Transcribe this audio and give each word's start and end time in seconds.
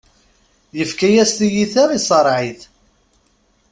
Yefka-yas 0.77 1.31
tiyita 1.37 1.83
iṣreɛ-it. 1.97 2.61